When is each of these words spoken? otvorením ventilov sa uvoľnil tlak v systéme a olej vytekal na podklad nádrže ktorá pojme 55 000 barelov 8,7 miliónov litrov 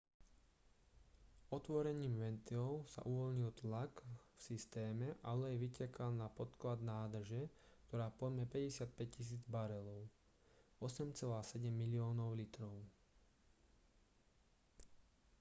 otvorením 1.57 2.13
ventilov 2.23 2.73
sa 2.93 3.01
uvoľnil 3.13 3.51
tlak 3.61 3.91
v 4.01 4.39
systéme 4.47 5.07
a 5.25 5.37
olej 5.37 5.55
vytekal 5.65 6.09
na 6.21 6.25
podklad 6.37 6.79
nádrže 6.91 7.43
ktorá 7.85 8.07
pojme 8.19 8.43
55 8.49 9.45
000 9.45 9.45
barelov 9.55 10.01
8,7 10.81 11.69
miliónov 11.81 12.29
litrov 12.39 12.75